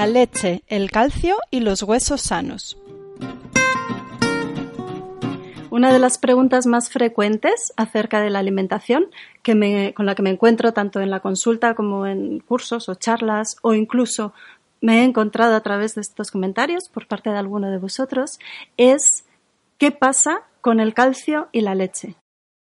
la 0.00 0.06
leche, 0.06 0.62
el 0.68 0.90
calcio 0.90 1.36
y 1.50 1.60
los 1.60 1.82
huesos 1.82 2.22
sanos. 2.22 2.78
Una 5.68 5.92
de 5.92 5.98
las 5.98 6.16
preguntas 6.16 6.64
más 6.64 6.88
frecuentes 6.88 7.74
acerca 7.76 8.22
de 8.22 8.30
la 8.30 8.38
alimentación 8.38 9.10
que 9.42 9.92
con 9.94 10.06
la 10.06 10.14
que 10.14 10.22
me 10.22 10.30
encuentro 10.30 10.72
tanto 10.72 11.02
en 11.02 11.10
la 11.10 11.20
consulta 11.20 11.74
como 11.74 12.06
en 12.06 12.40
cursos 12.40 12.88
o 12.88 12.94
charlas 12.94 13.58
o 13.60 13.74
incluso 13.74 14.32
me 14.80 15.00
he 15.00 15.04
encontrado 15.04 15.54
a 15.54 15.60
través 15.60 15.96
de 15.96 16.00
estos 16.00 16.30
comentarios 16.30 16.88
por 16.88 17.06
parte 17.06 17.28
de 17.28 17.36
alguno 17.36 17.70
de 17.70 17.76
vosotros 17.76 18.38
es 18.78 19.26
¿qué 19.76 19.90
pasa 19.90 20.44
con 20.62 20.80
el 20.80 20.94
calcio 20.94 21.50
y 21.52 21.60
la 21.60 21.74
leche? 21.74 22.14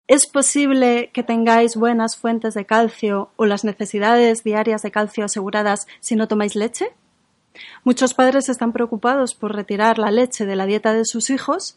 ¿Es 0.09 0.27
posible 0.27 1.11
que 1.15 1.23
tengáis 1.23 1.77
buenas 1.77 2.17
fuentes 2.17 2.55
de 2.55 2.67
calcio 2.67 3.31
o 3.37 3.47
las 3.47 3.63
necesidades 3.63 4.43
diarias 4.43 4.83
de 4.83 4.91
calcio 4.91 5.25
aseguradas 5.25 5.87
si 6.01 6.17
no 6.17 6.27
tomáis 6.27 6.57
leche? 6.57 6.93
Muchos 7.85 8.15
padres 8.15 8.49
están 8.49 8.73
preocupados 8.73 9.35
por 9.35 9.55
retirar 9.55 9.99
la 9.99 10.11
leche 10.11 10.47
de 10.47 10.57
la 10.57 10.67
dieta 10.67 10.93
de 10.93 11.05
sus 11.05 11.31
hijos 11.31 11.77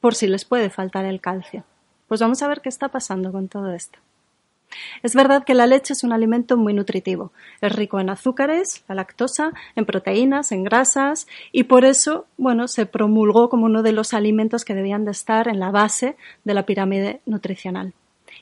por 0.00 0.14
si 0.14 0.26
les 0.26 0.44
puede 0.44 0.70
faltar 0.70 1.04
el 1.04 1.20
calcio. 1.20 1.64
Pues 2.08 2.20
vamos 2.20 2.42
a 2.42 2.48
ver 2.48 2.60
qué 2.60 2.68
está 2.68 2.88
pasando 2.88 3.30
con 3.32 3.48
todo 3.48 3.72
esto. 3.72 3.98
Es 5.02 5.14
verdad 5.14 5.44
que 5.44 5.54
la 5.54 5.66
leche 5.66 5.92
es 5.92 6.04
un 6.04 6.12
alimento 6.12 6.56
muy 6.56 6.72
nutritivo. 6.72 7.32
Es 7.60 7.72
rico 7.74 8.00
en 8.00 8.10
azúcares, 8.10 8.84
la 8.88 8.94
lactosa, 8.94 9.52
en 9.74 9.84
proteínas, 9.84 10.52
en 10.52 10.64
grasas 10.64 11.26
y 11.52 11.64
por 11.64 11.84
eso, 11.84 12.26
bueno, 12.36 12.68
se 12.68 12.86
promulgó 12.86 13.48
como 13.48 13.66
uno 13.66 13.82
de 13.82 13.92
los 13.92 14.14
alimentos 14.14 14.64
que 14.64 14.74
debían 14.74 15.04
de 15.04 15.10
estar 15.10 15.48
en 15.48 15.60
la 15.60 15.70
base 15.70 16.16
de 16.44 16.54
la 16.54 16.66
pirámide 16.66 17.20
nutricional. 17.26 17.92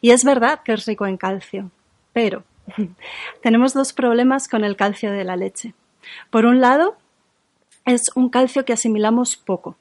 Y 0.00 0.10
es 0.10 0.24
verdad 0.24 0.60
que 0.62 0.72
es 0.72 0.86
rico 0.86 1.06
en 1.06 1.16
calcio, 1.16 1.70
pero 2.12 2.44
tenemos 3.42 3.72
dos 3.72 3.92
problemas 3.92 4.48
con 4.48 4.64
el 4.64 4.76
calcio 4.76 5.10
de 5.10 5.24
la 5.24 5.36
leche. 5.36 5.74
Por 6.30 6.46
un 6.46 6.60
lado, 6.60 6.96
es 7.84 8.10
un 8.14 8.28
calcio 8.28 8.64
que 8.64 8.72
asimilamos 8.72 9.36
poco 9.36 9.76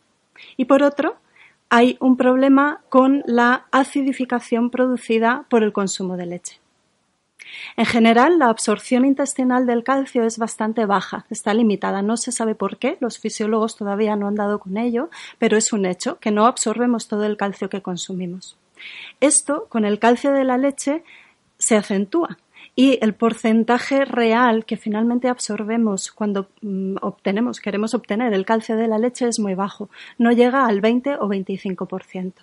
y 0.55 0.65
por 0.65 0.83
otro, 0.83 1.17
hay 1.69 1.97
un 1.99 2.15
problema 2.15 2.81
con 2.89 3.23
la 3.25 3.65
acidificación 3.71 4.69
producida 4.69 5.45
por 5.49 5.63
el 5.63 5.73
consumo 5.73 6.15
de 6.15 6.25
leche. 6.25 6.59
En 7.75 7.85
general, 7.85 8.39
la 8.39 8.49
absorción 8.49 9.05
intestinal 9.05 9.65
del 9.65 9.83
calcio 9.83 10.23
es 10.23 10.37
bastante 10.37 10.85
baja, 10.85 11.25
está 11.29 11.53
limitada. 11.53 12.01
No 12.01 12.17
se 12.17 12.31
sabe 12.31 12.55
por 12.55 12.77
qué, 12.77 12.97
los 12.99 13.19
fisiólogos 13.19 13.75
todavía 13.75 14.15
no 14.15 14.27
han 14.27 14.35
dado 14.35 14.59
con 14.59 14.77
ello, 14.77 15.09
pero 15.39 15.57
es 15.57 15.71
un 15.73 15.85
hecho 15.85 16.19
que 16.19 16.31
no 16.31 16.45
absorbemos 16.45 17.07
todo 17.07 17.25
el 17.25 17.37
calcio 17.37 17.69
que 17.69 17.81
consumimos. 17.81 18.57
Esto, 19.21 19.67
con 19.69 19.85
el 19.85 19.99
calcio 19.99 20.31
de 20.31 20.43
la 20.43 20.57
leche, 20.57 21.03
se 21.57 21.75
acentúa 21.75 22.37
y 22.80 23.00
el 23.02 23.16
porcentaje 23.16 24.06
real 24.06 24.64
que 24.64 24.78
finalmente 24.78 25.30
absorbemos 25.30 26.11
cuando 26.11 26.47
mm, 26.61 26.97
obtenemos, 27.02 27.59
queremos 27.59 27.95
obtener 27.95 28.33
el 28.33 28.45
calcio 28.45 28.78
de 28.78 28.88
la 28.88 29.00
leche 29.00 29.28
es 29.28 29.39
muy 29.39 29.56
bajo, 29.56 29.89
no 30.20 30.31
llega 30.31 30.67
al 30.67 30.80
20 30.80 31.16
o 31.16 31.28
25%. 31.28 32.33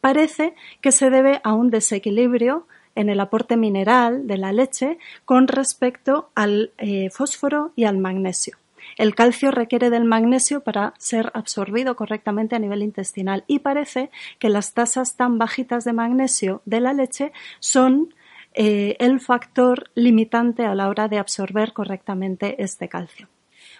Parece 0.00 0.54
que 0.80 0.92
se 0.92 1.10
debe 1.10 1.42
a 1.44 1.52
un 1.52 1.68
desequilibrio 1.68 2.66
en 2.94 3.10
el 3.10 3.20
aporte 3.20 3.58
mineral 3.58 4.26
de 4.26 4.38
la 4.38 4.50
leche 4.50 4.96
con 5.26 5.46
respecto 5.46 6.30
al 6.34 6.72
eh, 6.78 7.10
fósforo 7.10 7.72
y 7.76 7.84
al 7.84 7.98
magnesio. 7.98 8.56
El 8.96 9.14
calcio 9.14 9.50
requiere 9.50 9.90
del 9.90 10.04
magnesio 10.04 10.60
para 10.62 10.94
ser 10.96 11.30
absorbido 11.34 11.96
correctamente 11.96 12.56
a 12.56 12.58
nivel 12.58 12.82
intestinal 12.82 13.44
y 13.46 13.58
parece 13.58 14.10
que 14.38 14.48
las 14.48 14.72
tasas 14.72 15.16
tan 15.16 15.36
bajitas 15.36 15.84
de 15.84 15.92
magnesio 15.92 16.62
de 16.64 16.80
la 16.80 16.94
leche 16.94 17.32
son 17.60 18.14
eh, 18.56 18.96
el 19.00 19.20
factor 19.20 19.90
limitante 19.94 20.64
a 20.64 20.74
la 20.74 20.88
hora 20.88 21.08
de 21.08 21.18
absorber 21.18 21.72
correctamente 21.72 22.62
este 22.62 22.88
calcio. 22.88 23.28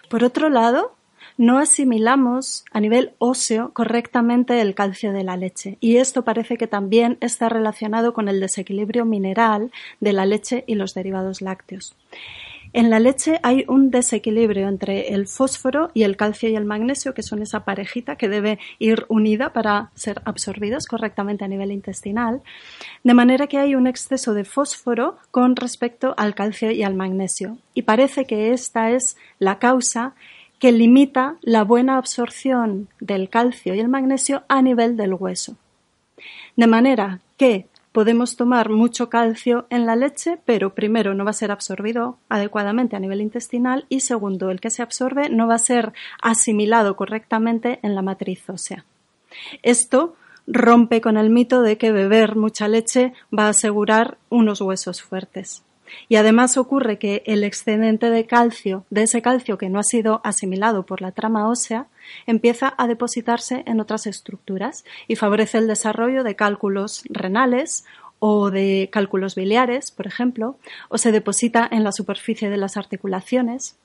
Por 0.07 0.23
otro 0.23 0.49
lado, 0.49 0.95
no 1.37 1.57
asimilamos 1.57 2.63
a 2.71 2.79
nivel 2.79 3.13
óseo 3.17 3.71
correctamente 3.73 4.61
el 4.61 4.75
calcio 4.75 5.13
de 5.13 5.23
la 5.23 5.35
leche 5.35 5.77
y 5.79 5.97
esto 5.97 6.23
parece 6.23 6.57
que 6.57 6.67
también 6.67 7.17
está 7.21 7.49
relacionado 7.49 8.13
con 8.13 8.29
el 8.29 8.39
desequilibrio 8.39 9.03
mineral 9.05 9.71
de 9.99 10.13
la 10.13 10.25
leche 10.25 10.63
y 10.67 10.75
los 10.75 10.93
derivados 10.93 11.41
lácteos. 11.41 11.95
En 12.77 12.91
la 12.91 12.99
leche 12.99 13.39
hay 13.41 13.65
un 13.67 13.89
desequilibrio 13.89 14.67
entre 14.67 15.15
el 15.15 15.27
fósforo 15.27 15.89
y 15.95 16.03
el 16.03 16.15
calcio 16.15 16.47
y 16.47 16.55
el 16.55 16.65
magnesio, 16.65 17.15
que 17.15 17.23
son 17.23 17.41
esa 17.41 17.65
parejita 17.65 18.17
que 18.17 18.29
debe 18.29 18.59
ir 18.77 19.07
unida 19.07 19.51
para 19.51 19.89
ser 19.95 20.21
absorbidos 20.25 20.85
correctamente 20.85 21.43
a 21.43 21.47
nivel 21.47 21.71
intestinal, 21.71 22.43
de 23.03 23.13
manera 23.15 23.47
que 23.47 23.57
hay 23.57 23.73
un 23.73 23.87
exceso 23.87 24.35
de 24.35 24.45
fósforo 24.45 25.17
con 25.31 25.55
respecto 25.55 26.13
al 26.17 26.35
calcio 26.35 26.69
y 26.69 26.83
al 26.83 26.93
magnesio. 26.93 27.57
Y 27.73 27.81
parece 27.81 28.25
que 28.25 28.53
esta 28.53 28.91
es 28.91 29.17
la 29.39 29.57
causa 29.57 30.13
que 30.59 30.71
limita 30.71 31.37
la 31.41 31.63
buena 31.63 31.97
absorción 31.97 32.89
del 32.99 33.27
calcio 33.29 33.73
y 33.73 33.79
el 33.79 33.87
magnesio 33.87 34.43
a 34.49 34.61
nivel 34.61 34.97
del 34.97 35.15
hueso. 35.15 35.55
De 36.55 36.67
manera 36.67 37.21
que 37.37 37.65
podemos 37.97 38.35
tomar 38.35 38.69
mucho 38.69 39.09
calcio 39.09 39.65
en 39.71 39.87
la 39.87 39.95
leche, 39.95 40.37
pero 40.45 40.75
primero 40.75 41.15
no 41.15 41.25
va 41.25 41.31
a 41.31 41.33
ser 41.33 41.49
absorbido 41.49 42.19
adecuadamente 42.29 42.95
a 42.95 42.99
nivel 42.99 43.21
intestinal 43.21 43.87
y 43.89 44.01
segundo, 44.01 44.51
el 44.51 44.61
que 44.61 44.69
se 44.69 44.83
absorbe 44.83 45.29
no 45.29 45.47
va 45.47 45.55
a 45.55 45.57
ser 45.57 45.93
asimilado 46.21 46.95
correctamente 46.95 47.79
en 47.81 47.95
la 47.95 48.03
matriz 48.03 48.47
ósea. 48.51 48.85
Esto 49.63 50.15
rompe 50.45 51.01
con 51.01 51.17
el 51.17 51.31
mito 51.31 51.63
de 51.63 51.79
que 51.79 51.91
beber 51.91 52.35
mucha 52.35 52.67
leche 52.67 53.13
va 53.35 53.47
a 53.47 53.49
asegurar 53.49 54.19
unos 54.29 54.61
huesos 54.61 55.01
fuertes. 55.01 55.63
Y 56.09 56.15
además 56.15 56.57
ocurre 56.57 56.97
que 56.99 57.23
el 57.25 57.43
excedente 57.43 58.09
de 58.09 58.25
calcio, 58.25 58.85
de 58.89 59.03
ese 59.03 59.21
calcio 59.21 59.57
que 59.57 59.69
no 59.69 59.79
ha 59.79 59.83
sido 59.83 60.21
asimilado 60.23 60.85
por 60.85 61.01
la 61.01 61.11
trama 61.11 61.49
ósea, 61.49 61.87
empieza 62.25 62.73
a 62.77 62.87
depositarse 62.87 63.63
en 63.65 63.79
otras 63.79 64.07
estructuras 64.07 64.85
y 65.07 65.15
favorece 65.15 65.57
el 65.57 65.67
desarrollo 65.67 66.23
de 66.23 66.35
cálculos 66.35 67.03
renales 67.09 67.85
o 68.19 68.49
de 68.49 68.89
cálculos 68.91 69.35
biliares, 69.35 69.91
por 69.91 70.07
ejemplo, 70.07 70.57
o 70.89 70.97
se 70.97 71.11
deposita 71.11 71.67
en 71.69 71.83
la 71.83 71.91
superficie 71.91 72.49
de 72.49 72.57
las 72.57 72.77
articulaciones, 72.77 73.77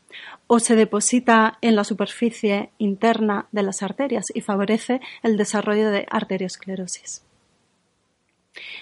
o 0.46 0.58
se 0.58 0.74
deposita 0.74 1.58
en 1.60 1.76
la 1.76 1.84
superficie 1.84 2.70
interna 2.78 3.46
de 3.52 3.62
las 3.62 3.82
arterias 3.82 4.26
y 4.34 4.40
favorece 4.40 5.00
el 5.22 5.36
desarrollo 5.36 5.90
de 5.90 6.06
arteriosclerosis. 6.10 7.22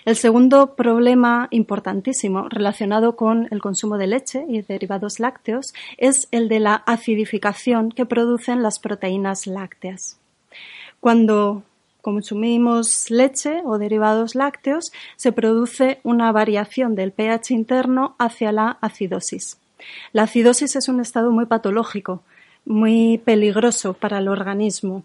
El 0.05 0.17
segundo 0.17 0.75
problema 0.75 1.49
importantísimo 1.51 2.49
relacionado 2.49 3.17
con 3.17 3.49
el 3.51 3.61
consumo 3.61 3.99
de 3.99 4.07
leche 4.07 4.45
y 4.49 4.63
derivados 4.63 5.21
lácteos 5.21 5.75
es 5.99 6.29
el 6.31 6.49
de 6.49 6.61
la 6.61 6.75
acidificación 6.75 7.91
que 7.91 8.07
producen 8.07 8.63
las 8.63 8.79
proteínas 8.79 9.47
lácteas. 9.47 10.19
Cuando 11.01 11.63
consumimos 12.01 13.11
leche 13.11 13.63
o 13.65 13.79
derivados 13.79 14.35
lácteos, 14.35 14.93
se 15.17 15.33
produce 15.33 16.01
una 16.03 16.33
variación 16.33 16.95
del 16.95 17.13
pH 17.13 17.51
interno 17.51 18.15
hacia 18.19 18.53
la 18.53 18.79
acidosis. 18.81 19.59
La 20.13 20.23
acidosis 20.23 20.77
es 20.77 20.89
un 20.89 21.01
estado 21.01 21.31
muy 21.31 21.47
patológico, 21.47 22.23
muy 22.65 23.19
peligroso 23.19 23.95
para 23.95 24.19
el 24.19 24.29
organismo, 24.29 25.05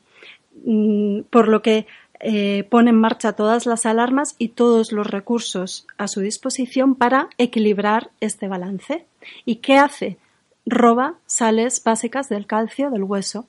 mm, 0.65 1.21
por 1.29 1.47
lo 1.47 1.61
que 1.61 1.85
eh, 2.19 2.65
pone 2.69 2.91
en 2.91 2.99
marcha 2.99 3.33
todas 3.33 3.65
las 3.65 3.85
alarmas 3.85 4.35
y 4.37 4.49
todos 4.49 4.91
los 4.91 5.07
recursos 5.07 5.85
a 5.97 6.07
su 6.07 6.21
disposición 6.21 6.95
para 6.95 7.29
equilibrar 7.37 8.09
este 8.21 8.47
balance. 8.47 9.05
¿Y 9.45 9.57
qué 9.57 9.77
hace? 9.77 10.17
Roba 10.65 11.15
sales 11.25 11.83
básicas 11.83 12.29
del 12.29 12.47
calcio 12.47 12.89
del 12.89 13.03
hueso 13.03 13.47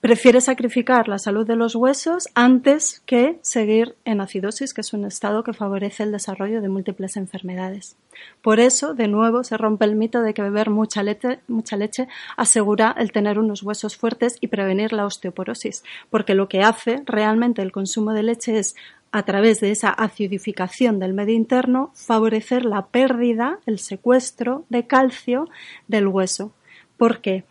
prefiere 0.00 0.40
sacrificar 0.40 1.08
la 1.08 1.18
salud 1.18 1.46
de 1.46 1.56
los 1.56 1.74
huesos 1.74 2.28
antes 2.34 3.02
que 3.06 3.38
seguir 3.42 3.96
en 4.04 4.20
acidosis, 4.20 4.74
que 4.74 4.82
es 4.82 4.92
un 4.92 5.04
estado 5.04 5.42
que 5.42 5.52
favorece 5.52 6.02
el 6.02 6.12
desarrollo 6.12 6.60
de 6.60 6.68
múltiples 6.68 7.16
enfermedades. 7.16 7.96
Por 8.42 8.60
eso, 8.60 8.94
de 8.94 9.08
nuevo, 9.08 9.42
se 9.42 9.56
rompe 9.56 9.84
el 9.84 9.96
mito 9.96 10.22
de 10.22 10.34
que 10.34 10.42
beber 10.42 10.70
mucha 10.70 11.02
leche, 11.02 12.08
asegura 12.36 12.94
el 12.98 13.12
tener 13.12 13.38
unos 13.38 13.62
huesos 13.62 13.96
fuertes 13.96 14.36
y 14.40 14.48
prevenir 14.48 14.92
la 14.92 15.06
osteoporosis, 15.06 15.82
porque 16.10 16.34
lo 16.34 16.48
que 16.48 16.62
hace 16.62 17.02
realmente 17.06 17.62
el 17.62 17.72
consumo 17.72 18.12
de 18.12 18.22
leche 18.22 18.58
es 18.58 18.76
a 19.12 19.24
través 19.24 19.60
de 19.60 19.70
esa 19.70 19.90
acidificación 19.90 20.98
del 20.98 21.14
medio 21.14 21.34
interno, 21.34 21.90
favorecer 21.94 22.64
la 22.64 22.86
pérdida, 22.86 23.60
el 23.64 23.78
secuestro 23.78 24.64
de 24.68 24.86
calcio 24.86 25.48
del 25.88 26.06
hueso. 26.06 26.52
¿Por 26.96 27.20
qué? 27.20 27.44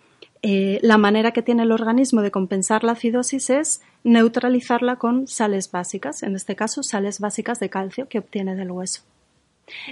Eh, 0.48 0.78
la 0.84 1.00
manera 1.00 1.32
que 1.32 1.42
tiene 1.42 1.64
el 1.64 1.72
organismo 1.72 2.22
de 2.22 2.30
compensar 2.30 2.84
la 2.84 2.92
acidosis 2.92 3.50
es 3.50 3.82
neutralizarla 4.04 4.98
con 4.98 5.28
sales 5.28 5.72
básicas, 5.72 6.22
en 6.22 6.36
este 6.36 6.56
caso 6.56 6.84
sales 6.84 7.20
básicas 7.20 7.60
de 7.60 7.72
calcio 7.72 8.08
que 8.08 8.20
obtiene 8.20 8.56
del 8.56 8.70
hueso. 8.70 9.02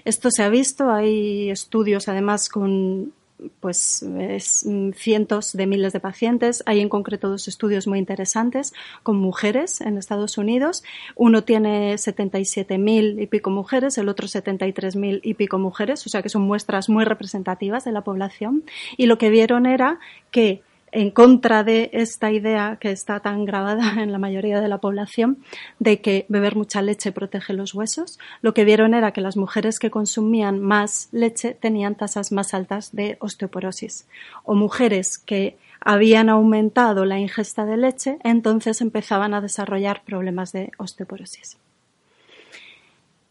Esto 0.06 0.30
se 0.30 0.44
ha 0.44 0.50
visto, 0.50 0.92
hay 0.92 1.50
estudios 1.50 2.08
además 2.08 2.50
con 2.50 3.14
pues 3.60 4.04
es 4.20 4.66
mm, 4.66 4.92
cientos 4.92 5.54
de 5.54 5.68
miles 5.68 5.94
de 5.94 6.00
pacientes. 6.00 6.64
Hay 6.66 6.80
en 6.80 6.90
concreto 6.90 7.30
dos 7.30 7.48
estudios 7.48 7.88
muy 7.88 8.00
interesantes 8.00 8.74
con 9.04 9.18
mujeres 9.18 9.82
en 9.82 9.98
Estados 9.98 10.38
Unidos. 10.38 10.84
Uno 11.16 11.44
tiene 11.44 11.96
77.000 11.96 13.22
y 13.22 13.28
pico 13.28 13.50
mujeres, 13.50 13.98
el 13.98 14.10
otro 14.10 14.28
73.000 14.28 15.20
y 15.24 15.34
pico 15.34 15.60
mujeres, 15.60 16.06
o 16.06 16.10
sea 16.10 16.22
que 16.22 16.30
son 16.30 16.44
muestras 16.44 16.90
muy 16.90 17.06
representativas 17.06 17.84
de 17.84 17.92
la 17.92 18.04
población. 18.04 18.64
Y 18.98 19.06
lo 19.06 19.18
que 19.18 19.30
vieron 19.30 19.66
era 19.66 20.00
que 20.32 20.62
en 20.94 21.10
contra 21.10 21.64
de 21.64 21.90
esta 21.92 22.32
idea 22.32 22.78
que 22.80 22.92
está 22.92 23.20
tan 23.20 23.46
grabada 23.46 23.96
en 24.02 24.12
la 24.12 24.20
mayoría 24.20 24.62
de 24.62 24.68
la 24.68 24.78
población 24.78 25.40
de 25.80 26.00
que 26.00 26.26
beber 26.30 26.56
mucha 26.56 26.82
leche 26.82 27.12
protege 27.12 27.54
los 27.54 27.74
huesos, 27.74 28.20
lo 28.42 28.54
que 28.54 28.64
vieron 28.64 28.94
era 28.94 29.12
que 29.12 29.22
las 29.22 29.36
mujeres 29.36 29.80
que 29.80 29.92
consumían 29.92 30.60
más 30.60 31.10
leche 31.12 31.56
tenían 31.60 31.96
tasas 31.96 32.32
más 32.32 32.54
altas 32.54 32.96
de 32.96 33.18
osteoporosis 33.20 34.08
o 34.44 34.54
mujeres 34.54 35.18
que 35.18 35.58
habían 35.82 36.30
aumentado 36.30 37.04
la 37.06 37.20
ingesta 37.20 37.66
de 37.66 37.76
leche, 37.76 38.18
entonces 38.24 38.80
empezaban 38.80 39.34
a 39.34 39.42
desarrollar 39.42 40.04
problemas 40.06 40.54
de 40.54 40.72
osteoporosis. 40.78 41.58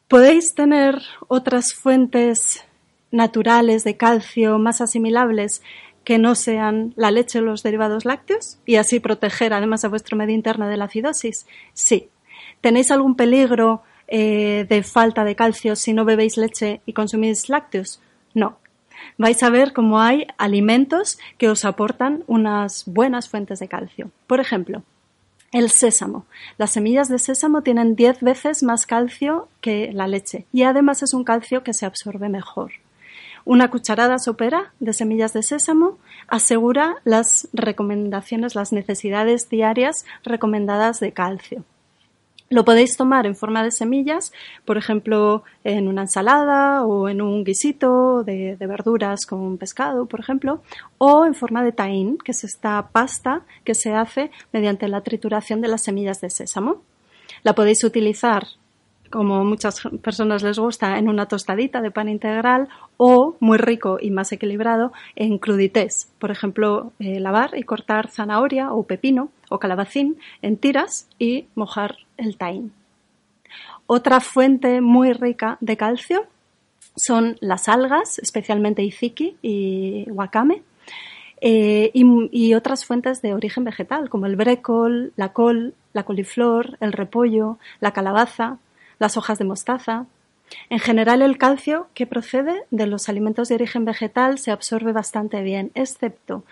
Podéis 0.09 0.55
tener 0.55 1.01
otras 1.29 1.73
fuentes 1.73 2.65
naturales 3.11 3.85
de 3.85 3.97
calcio 3.97 4.59
más 4.59 4.81
asimilables 4.81 5.63
que 6.05 6.19
no 6.19 6.35
sean 6.35 6.93
la 6.97 7.11
leche 7.11 7.39
o 7.39 7.43
los 7.43 7.63
derivados 7.63 8.05
lácteos 8.05 8.59
y 8.67 8.77
así 8.77 9.01
proteger 9.01 9.53
además 9.53 9.85
a 9.85 9.89
vuestro 9.89 10.17
medio 10.17 10.35
interno 10.35 10.69
de 10.69 10.77
la 10.77 10.87
acidosis? 10.87 11.47
Sí. 11.73 12.09
¿Tenéis 12.61 12.91
algún 12.91 13.17
peligro 13.17 13.83
eh, 14.09 14.67
de 14.69 14.83
falta 14.83 15.25
de 15.25 15.37
calcio 15.37 15.77
si 15.77 15.93
no 15.93 16.05
bebéis 16.05 16.37
leche 16.37 16.81
y 16.87 16.93
consumís 16.93 17.49
lácteos? 17.49 18.01
No. 18.35 18.59
Vais 19.19 19.43
a 19.43 19.51
ver 19.51 19.73
cómo 19.73 20.01
hay 20.01 20.27
alimentos 20.39 21.19
que 21.39 21.49
os 21.49 21.65
aportan 21.65 22.25
unas 22.27 22.85
buenas 22.87 23.29
fuentes 23.29 23.59
de 23.59 23.69
calcio. 23.69 24.11
Por 24.27 24.41
ejemplo, 24.41 24.83
el 25.53 25.71
sésamo. 25.71 26.25
Las 26.57 26.73
semillas 26.73 27.09
de 27.09 27.19
sésamo 27.19 27.63
tienen 27.63 27.95
10 27.95 28.23
veces 28.23 28.63
más 28.63 28.87
calcio 28.87 29.49
que 29.61 29.93
la 29.93 30.07
leche 30.07 30.47
y 30.53 30.63
además 30.63 31.03
es 31.03 31.15
un 31.15 31.25
calcio 31.25 31.63
que 31.63 31.75
se 31.75 31.87
absorbe 31.87 32.29
mejor. 32.29 32.73
Una 33.45 33.71
cucharada 33.71 34.19
sopera 34.19 34.73
de 34.79 34.93
semillas 34.93 35.33
de 35.33 35.43
sésamo 35.43 35.99
asegura 36.29 36.97
las 37.05 37.49
recomendaciones, 37.53 38.55
las 38.55 38.73
necesidades 38.73 39.49
diarias 39.49 40.05
recomendadas 40.23 41.01
de 41.01 41.13
calcio. 41.13 41.65
Lo 42.53 42.67
podéis 42.67 42.99
tomar 42.99 43.25
en 43.25 43.35
forma 43.35 43.65
de 43.65 43.71
semillas, 43.71 44.31
por 44.67 44.77
ejemplo, 44.77 45.43
en 45.65 45.89
una 45.89 46.03
ensalada 46.03 46.85
o 46.85 47.09
en 47.09 47.23
un 47.23 47.45
guisito 47.45 48.25
de, 48.25 48.57
verduras 48.61 49.25
con 49.25 49.57
pescado, 49.57 50.05
por 50.05 50.21
ejemplo, 50.21 50.63
o 50.99 51.25
en 51.25 51.35
forma 51.35 51.65
de 51.65 51.73
taín, 51.73 52.19
que 52.19 52.33
es 52.33 52.45
esta 52.45 52.91
pasta 52.93 53.41
que 53.65 53.75
se 53.75 53.95
hace 53.95 54.31
mediante 54.53 54.87
la 54.89 55.01
trituración 55.01 55.63
de 55.63 55.69
las 55.69 55.83
semillas 55.83 56.21
de 56.21 56.29
sésamo. 56.29 56.83
La 57.43 57.55
podéis 57.55 57.85
utilizar 57.85 58.47
como 59.13 59.45
muchas 59.45 59.81
personas 60.03 60.43
les 60.43 60.59
gusta, 60.59 60.99
en 60.99 61.09
una 61.09 61.27
tostadita 61.27 61.81
de 61.81 61.93
pan 61.93 62.09
integral 62.09 62.69
o 62.97 63.37
muy 63.39 63.59
rico 63.59 63.99
y 64.01 64.11
más 64.11 64.33
equilibrado 64.33 64.93
en 65.15 65.39
crudités. 65.39 66.11
Por 66.19 66.33
ejemplo, 66.33 66.93
eh, 66.99 67.21
lavar 67.21 67.57
y 67.57 67.63
cortar 67.63 68.11
zanahoria 68.11 68.73
o 68.73 68.83
pepino 68.85 69.29
o 69.51 69.59
calabacín 69.59 70.19
en 70.41 70.57
tiras 70.57 71.07
y 71.19 71.47
mojar 71.55 71.99
el 72.17 72.37
taín. 72.37 72.73
Otra 73.87 74.21
fuente 74.21 74.81
muy 74.81 75.13
rica 75.13 75.59
de 75.61 75.77
calcio 75.77 76.27
son 76.97 77.37
las 77.41 77.69
algas, 77.69 78.19
especialmente 78.19 78.83
iziki 78.83 79.37
y 79.43 80.07
wakame, 80.11 80.63
eh, 81.41 81.91
y, 81.93 82.05
y, 82.31 82.55
otras 82.55 82.85
fuentes 82.85 83.21
de 83.21 83.35
origen 83.35 83.65
vegetal, 83.65 84.09
como 84.09 84.27
el 84.27 84.37
brécol, 84.37 85.13
la 85.17 85.33
col, 85.33 85.75
la 85.93 86.05
coliflor, 86.05 86.79
el 86.81 86.93
repollo, 86.93 87.59
la 87.81 87.91
calabaza, 87.91 88.59
las 89.03 89.17
hojas 89.17 89.39
de 89.39 89.45
mostaza. 89.45 90.07
En 90.71 90.79
general, 90.79 91.23
el 91.23 91.37
calcio 91.37 91.89
que 91.93 92.07
procede 92.07 92.63
de 92.71 92.87
los 92.87 93.09
alimentos 93.09 93.49
de 93.49 93.57
origen 93.57 93.85
vegetal 93.85 94.39
se 94.39 94.53
absorbe 94.53 94.93
bastante 94.93 95.43
bien, 95.43 95.73
excepto 95.75 96.45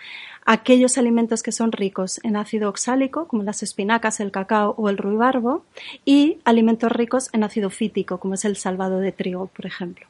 aquellos 0.45 0.97
alimentos 0.97 1.43
que 1.43 1.53
son 1.53 1.71
ricos 1.71 2.19
en 2.23 2.35
ácido 2.35 2.67
oxálico, 2.67 3.27
como 3.27 3.43
las 3.43 3.63
espinacas, 3.63 4.19
el 4.19 4.31
cacao 4.31 4.75
o 4.77 4.89
el 4.89 4.97
ruibarbo, 4.97 5.63
y 6.03 6.39
alimentos 6.43 6.91
ricos 6.91 7.29
en 7.31 7.45
ácido 7.45 7.69
fítico, 7.69 8.17
como 8.17 8.33
es 8.33 8.43
el 8.43 8.57
salvado 8.57 8.99
de 8.99 9.13
trigo, 9.13 9.47
por 9.47 9.65
ejemplo. 9.65 10.07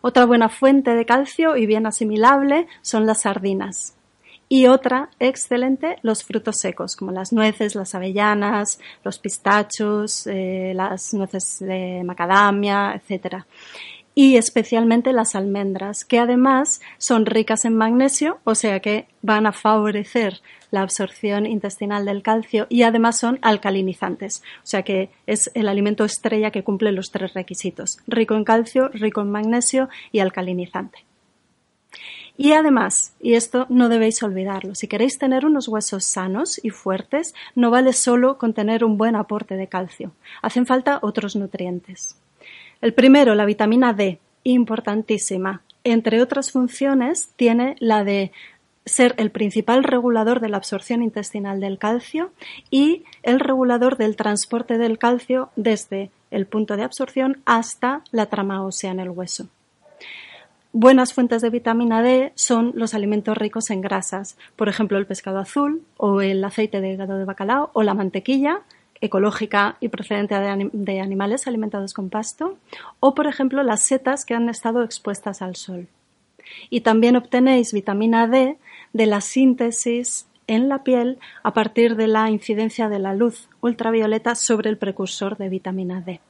Otra 0.00 0.26
buena 0.26 0.48
fuente 0.48 0.94
de 0.94 1.06
calcio 1.06 1.56
y 1.56 1.66
bien 1.66 1.86
asimilable 1.86 2.68
son 2.82 3.04
las 3.04 3.22
sardinas 3.22 3.94
y 4.52 4.66
otra 4.66 5.10
excelente, 5.20 5.98
los 6.02 6.24
frutos 6.24 6.56
secos, 6.58 6.96
como 6.96 7.12
las 7.12 7.32
nueces, 7.32 7.76
las 7.76 7.94
avellanas, 7.94 8.80
los 9.04 9.20
pistachos, 9.20 10.26
eh, 10.26 10.72
las 10.74 11.14
nueces 11.14 11.60
de 11.60 12.02
macadamia, 12.04 13.00
etc. 13.00 13.44
Y 14.12 14.36
especialmente 14.36 15.12
las 15.12 15.36
almendras, 15.36 16.04
que 16.04 16.18
además 16.18 16.80
son 16.98 17.26
ricas 17.26 17.64
en 17.64 17.76
magnesio, 17.76 18.40
o 18.42 18.56
sea 18.56 18.80
que 18.80 19.06
van 19.22 19.46
a 19.46 19.52
favorecer 19.52 20.40
la 20.72 20.82
absorción 20.82 21.46
intestinal 21.46 22.04
del 22.04 22.24
calcio 22.24 22.66
y 22.68 22.82
además 22.82 23.20
son 23.20 23.38
alcalinizantes, 23.42 24.42
o 24.64 24.66
sea 24.66 24.82
que 24.82 25.10
es 25.28 25.52
el 25.54 25.68
alimento 25.68 26.04
estrella 26.04 26.50
que 26.50 26.64
cumple 26.64 26.90
los 26.90 27.12
tres 27.12 27.34
requisitos, 27.34 27.98
rico 28.08 28.34
en 28.34 28.42
calcio, 28.42 28.88
rico 28.88 29.20
en 29.20 29.30
magnesio 29.30 29.88
y 30.10 30.18
alcalinizante. 30.18 31.09
Y 32.42 32.54
además, 32.54 33.12
y 33.20 33.34
esto 33.34 33.66
no 33.68 33.90
debéis 33.90 34.22
olvidarlo, 34.22 34.74
si 34.74 34.88
queréis 34.88 35.18
tener 35.18 35.44
unos 35.44 35.68
huesos 35.68 36.06
sanos 36.06 36.58
y 36.64 36.70
fuertes, 36.70 37.34
no 37.54 37.70
vale 37.70 37.92
solo 37.92 38.38
con 38.38 38.54
tener 38.54 38.82
un 38.82 38.96
buen 38.96 39.14
aporte 39.14 39.56
de 39.56 39.66
calcio. 39.66 40.12
Hacen 40.40 40.64
falta 40.64 41.00
otros 41.02 41.36
nutrientes. 41.36 42.16
El 42.80 42.94
primero, 42.94 43.34
la 43.34 43.44
vitamina 43.44 43.92
D, 43.92 44.20
importantísima. 44.42 45.60
Entre 45.84 46.22
otras 46.22 46.50
funciones, 46.50 47.28
tiene 47.36 47.76
la 47.78 48.04
de 48.04 48.32
ser 48.86 49.14
el 49.18 49.30
principal 49.30 49.84
regulador 49.84 50.40
de 50.40 50.48
la 50.48 50.56
absorción 50.56 51.02
intestinal 51.02 51.60
del 51.60 51.76
calcio 51.76 52.32
y 52.70 53.04
el 53.22 53.38
regulador 53.38 53.98
del 53.98 54.16
transporte 54.16 54.78
del 54.78 54.96
calcio 54.96 55.50
desde 55.56 56.10
el 56.30 56.46
punto 56.46 56.78
de 56.78 56.84
absorción 56.84 57.42
hasta 57.44 58.02
la 58.12 58.30
trama 58.30 58.64
ósea 58.64 58.92
en 58.92 59.00
el 59.00 59.10
hueso. 59.10 59.50
Buenas 60.72 61.14
fuentes 61.14 61.42
de 61.42 61.50
vitamina 61.50 62.00
D 62.00 62.30
son 62.36 62.70
los 62.76 62.94
alimentos 62.94 63.36
ricos 63.36 63.70
en 63.70 63.80
grasas, 63.80 64.38
por 64.54 64.68
ejemplo 64.68 64.98
el 64.98 65.06
pescado 65.06 65.40
azul 65.40 65.82
o 65.96 66.20
el 66.20 66.44
aceite 66.44 66.80
de 66.80 66.92
hígado 66.92 67.18
de 67.18 67.24
bacalao 67.24 67.70
o 67.72 67.82
la 67.82 67.92
mantequilla 67.92 68.60
ecológica 69.00 69.76
y 69.80 69.88
procedente 69.88 70.36
de, 70.38 71.00
animales 71.00 71.48
alimentados 71.48 71.92
con 71.92 72.08
pasto, 72.08 72.56
o 73.00 73.16
por 73.16 73.26
ejemplo 73.26 73.64
las 73.64 73.82
setas 73.82 74.24
que 74.24 74.34
han 74.34 74.48
estado 74.48 74.84
expuestas 74.84 75.42
al 75.42 75.56
sol. 75.56 75.88
Y 76.68 76.82
también 76.82 77.16
obtenéis 77.16 77.72
vitamina 77.72 78.28
D 78.28 78.56
de 78.92 79.06
la 79.06 79.22
síntesis 79.22 80.28
en 80.46 80.68
la 80.68 80.84
piel 80.84 81.18
a 81.42 81.52
partir 81.52 81.96
de 81.96 82.06
la 82.06 82.30
incidencia 82.30 82.88
de 82.88 83.00
la 83.00 83.12
luz 83.12 83.48
ultravioleta 83.60 84.36
sobre 84.36 84.70
el 84.70 84.78
precursor 84.78 85.36
de 85.36 85.48
vitamina 85.48 86.00
D. 86.00 86.20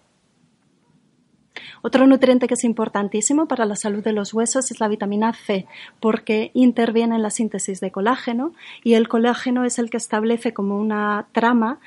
Otro 1.82 2.06
nutriente 2.06 2.46
que 2.46 2.54
es 2.54 2.64
importantísimo 2.64 3.46
para 3.46 3.64
la 3.64 3.76
salud 3.76 4.04
de 4.04 4.12
los 4.12 4.34
huesos 4.34 4.70
es 4.70 4.80
la 4.80 4.88
vitamina 4.88 5.32
C, 5.32 5.66
porque 5.98 6.50
interviene 6.54 7.16
en 7.16 7.22
la 7.22 7.30
síntesis 7.30 7.80
de 7.80 7.90
colágeno 7.90 8.52
y 8.84 8.94
el 8.94 9.08
colágeno 9.08 9.64
es 9.64 9.78
el 9.78 9.90
que 9.90 9.96
establece 9.96 10.52
como 10.52 10.78
una 10.78 11.26
trama 11.32 11.80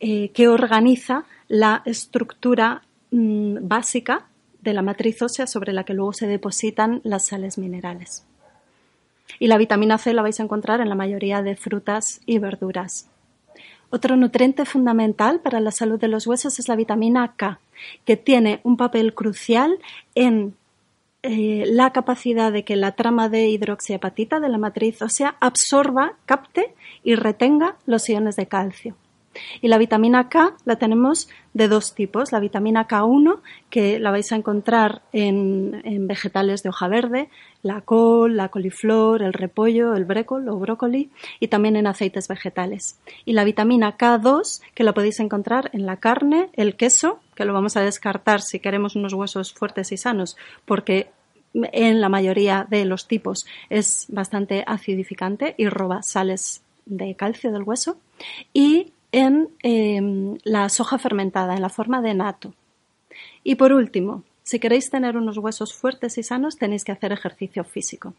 eh, 0.00 0.30
que 0.30 0.48
organiza 0.48 1.24
la 1.48 1.82
estructura 1.84 2.82
mm, 3.10 3.58
básica 3.62 4.26
de 4.62 4.74
la 4.74 4.82
matriz 4.82 5.22
ósea 5.22 5.46
sobre 5.46 5.72
la 5.72 5.84
que 5.84 5.94
luego 5.94 6.12
se 6.12 6.26
depositan 6.26 7.00
las 7.04 7.26
sales 7.26 7.56
minerales. 7.56 8.26
Y 9.38 9.46
la 9.46 9.58
vitamina 9.58 9.98
C 9.98 10.12
la 10.12 10.22
vais 10.22 10.40
a 10.40 10.42
encontrar 10.42 10.80
en 10.80 10.88
la 10.88 10.94
mayoría 10.94 11.42
de 11.42 11.56
frutas 11.56 12.20
y 12.26 12.38
verduras. 12.38 13.08
Otro 13.90 14.16
nutriente 14.16 14.64
fundamental 14.64 15.40
para 15.40 15.60
la 15.60 15.70
salud 15.70 15.98
de 16.00 16.08
los 16.08 16.26
huesos 16.26 16.58
es 16.58 16.68
la 16.68 16.76
vitamina 16.76 17.34
K, 17.36 17.60
que 18.04 18.16
tiene 18.16 18.60
un 18.64 18.76
papel 18.76 19.14
crucial 19.14 19.78
en 20.14 20.54
eh, 21.22 21.64
la 21.66 21.92
capacidad 21.92 22.52
de 22.52 22.64
que 22.64 22.76
la 22.76 22.92
trama 22.92 23.28
de 23.28 23.48
hidroxiapatita 23.48 24.38
de 24.38 24.48
la 24.48 24.58
matriz 24.58 25.02
ósea 25.02 25.36
absorba, 25.40 26.14
capte 26.24 26.74
y 27.02 27.14
retenga 27.14 27.76
los 27.86 28.08
iones 28.08 28.36
de 28.36 28.46
calcio. 28.46 28.96
Y 29.60 29.68
la 29.68 29.78
vitamina 29.78 30.28
K 30.28 30.54
la 30.64 30.76
tenemos 30.76 31.28
de 31.54 31.68
dos 31.68 31.94
tipos. 31.94 32.32
La 32.32 32.40
vitamina 32.40 32.86
K1, 32.86 33.40
que 33.70 33.98
la 33.98 34.10
vais 34.10 34.30
a 34.32 34.36
encontrar 34.36 35.02
en, 35.12 36.06
vegetales 36.06 36.62
de 36.62 36.68
hoja 36.68 36.88
verde, 36.88 37.28
la 37.62 37.80
col, 37.80 38.36
la 38.36 38.48
coliflor, 38.48 39.22
el 39.22 39.32
repollo, 39.32 39.94
el 39.94 40.04
brécol 40.04 40.48
o 40.48 40.58
brócoli, 40.58 41.10
y 41.40 41.48
también 41.48 41.76
en 41.76 41.86
aceites 41.86 42.28
vegetales. 42.28 42.98
Y 43.24 43.32
la 43.32 43.44
vitamina 43.44 43.96
K2, 43.96 44.60
que 44.74 44.84
la 44.84 44.92
podéis 44.92 45.20
encontrar 45.20 45.70
en 45.72 45.86
la 45.86 45.96
carne, 45.96 46.50
el 46.54 46.76
queso, 46.76 47.20
que 47.34 47.44
lo 47.44 47.52
vamos 47.52 47.76
a 47.76 47.82
descartar 47.82 48.42
si 48.42 48.60
queremos 48.60 48.96
unos 48.96 49.14
huesos 49.14 49.52
fuertes 49.52 49.92
y 49.92 49.96
sanos, 49.96 50.36
porque 50.64 51.10
en 51.54 52.00
la 52.00 52.08
mayoría 52.08 52.66
de 52.68 52.84
los 52.84 53.08
tipos 53.08 53.46
es 53.70 54.06
bastante 54.08 54.64
acidificante 54.66 55.54
y 55.56 55.68
roba 55.68 56.02
sales 56.02 56.62
de 56.84 57.14
calcio 57.16 57.52
del 57.52 57.62
hueso. 57.62 57.98
Y 58.52 58.92
en 59.12 59.48
em, 59.62 60.38
la 60.44 60.68
soja 60.68 60.98
fermentada, 60.98 61.54
en 61.54 61.62
la 61.62 61.68
forma 61.68 62.02
de 62.02 62.14
nato. 62.14 62.54
Y 63.44 63.54
por 63.54 63.72
último, 63.72 64.24
si 64.42 64.60
queréis 64.60 64.90
tener 64.90 65.16
unos 65.16 65.38
huesos 65.38 65.74
fuertes 65.74 66.18
y 66.18 66.22
sanos, 66.22 66.56
tenéis 66.56 66.84
que 66.84 66.92
hacer 66.92 67.10
ejercicio 67.10 67.64
físico. 67.64 68.14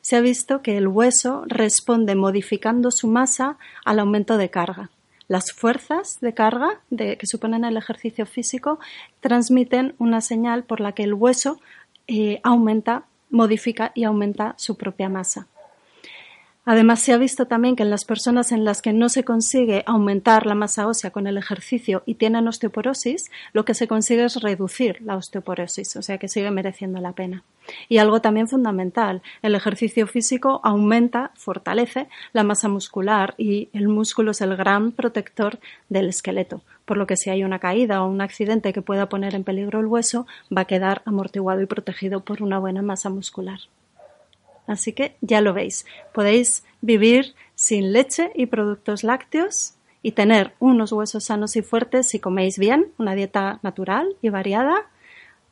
Se 0.00 0.14
ha 0.14 0.20
visto 0.20 0.62
que 0.62 0.76
el 0.76 0.86
hueso 0.86 1.42
responde 1.48 2.14
modificando 2.14 2.92
su 2.92 3.08
masa 3.08 3.58
al 3.84 3.98
aumento 3.98 4.36
de 4.36 4.48
carga. 4.48 4.90
Las 5.26 5.52
fuerzas 5.52 6.18
de 6.20 6.34
carga 6.34 6.80
que 6.96 7.26
suponen 7.26 7.64
el 7.64 7.76
ejercicio 7.76 8.26
físico 8.26 8.78
transmiten 9.20 9.94
una 9.98 10.20
señal 10.20 10.62
por 10.62 10.80
la 10.80 10.92
que 10.92 11.02
el 11.02 11.14
hueso 11.14 11.60
eh, 12.06 12.38
aumenta, 12.44 13.04
modifica 13.30 13.90
y 13.94 14.04
aumenta 14.04 14.54
su 14.58 14.76
propia 14.76 15.08
masa. 15.08 15.48
Además, 16.64 17.00
se 17.00 17.12
ha 17.12 17.18
visto 17.18 17.46
también 17.46 17.74
que 17.74 17.82
en 17.82 17.90
las 17.90 18.04
personas 18.04 18.52
en 18.52 18.64
las 18.64 18.82
que 18.82 18.92
no 18.92 19.08
se 19.08 19.24
consigue 19.24 19.82
aumentar 19.84 20.46
la 20.46 20.54
masa 20.54 20.86
ósea 20.86 21.10
con 21.10 21.26
el 21.26 21.36
ejercicio 21.36 22.04
y 22.06 22.14
tienen 22.14 22.46
osteoporosis, 22.46 23.32
lo 23.52 23.64
que 23.64 23.74
se 23.74 23.88
consigue 23.88 24.24
es 24.24 24.40
reducir 24.40 25.02
la 25.02 25.16
osteoporosis, 25.16 25.96
o 25.96 26.02
sea 26.02 26.18
que 26.18 26.28
sigue 26.28 26.52
mereciendo 26.52 27.00
la 27.00 27.14
pena. 27.14 27.42
Y 27.88 27.98
algo 27.98 28.20
también 28.20 28.46
fundamental, 28.46 29.22
el 29.42 29.56
ejercicio 29.56 30.06
físico 30.06 30.60
aumenta, 30.62 31.32
fortalece 31.34 32.06
la 32.32 32.44
masa 32.44 32.68
muscular 32.68 33.34
y 33.38 33.68
el 33.72 33.88
músculo 33.88 34.30
es 34.30 34.40
el 34.40 34.56
gran 34.56 34.92
protector 34.92 35.58
del 35.88 36.08
esqueleto, 36.08 36.62
por 36.84 36.96
lo 36.96 37.08
que 37.08 37.16
si 37.16 37.30
hay 37.30 37.42
una 37.42 37.58
caída 37.58 38.04
o 38.04 38.08
un 38.08 38.20
accidente 38.20 38.72
que 38.72 38.82
pueda 38.82 39.08
poner 39.08 39.34
en 39.34 39.42
peligro 39.42 39.80
el 39.80 39.86
hueso, 39.86 40.28
va 40.56 40.62
a 40.62 40.66
quedar 40.66 41.02
amortiguado 41.06 41.60
y 41.60 41.66
protegido 41.66 42.20
por 42.20 42.40
una 42.40 42.60
buena 42.60 42.82
masa 42.82 43.10
muscular. 43.10 43.58
Así 44.72 44.94
que 44.94 45.16
ya 45.20 45.40
lo 45.42 45.52
veis, 45.52 45.84
podéis 46.14 46.64
vivir 46.80 47.34
sin 47.54 47.92
leche 47.92 48.32
y 48.34 48.46
productos 48.46 49.04
lácteos 49.04 49.74
y 50.02 50.12
tener 50.12 50.54
unos 50.58 50.92
huesos 50.92 51.24
sanos 51.24 51.56
y 51.56 51.62
fuertes 51.62 52.08
si 52.08 52.18
coméis 52.18 52.58
bien, 52.58 52.90
una 52.98 53.14
dieta 53.14 53.60
natural 53.62 54.16
y 54.22 54.30
variada, 54.30 54.90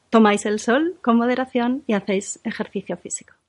tomáis 0.09 0.47
el 0.47 0.59
sol 0.59 0.97
con 1.03 1.19
moderación 1.19 1.85
y 1.87 1.93
hacéis 1.93 2.41
ejercicio 2.45 2.97
físico. 2.97 3.40